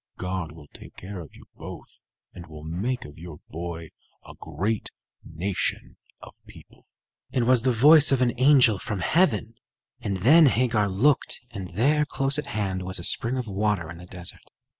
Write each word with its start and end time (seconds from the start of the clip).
God 0.17 0.51
will 0.53 0.65
take 0.73 0.95
care 0.95 1.19
of 1.19 1.35
you 1.35 1.43
both, 1.55 2.01
and 2.33 2.47
will 2.47 2.63
make 2.63 3.05
of 3.05 3.19
your 3.19 3.39
boy 3.49 3.89
a 4.25 4.33
great 4.39 4.89
nation 5.23 5.95
of 6.23 6.33
people." 6.47 6.87
It 7.31 7.43
was 7.43 7.61
the 7.61 7.71
voice 7.71 8.11
of 8.11 8.19
an 8.19 8.33
angel 8.39 8.79
from 8.79 9.01
heaven; 9.01 9.53
and 9.99 10.17
then 10.17 10.47
Hagar 10.47 10.89
looked, 10.89 11.41
and 11.51 11.69
there, 11.75 12.03
close 12.07 12.39
at 12.39 12.47
hand, 12.47 12.81
was 12.81 12.97
a 12.97 13.03
spring 13.03 13.37
of 13.37 13.45
water 13.45 13.91
in 13.91 13.99
the 13.99 14.07
desert. 14.07 14.41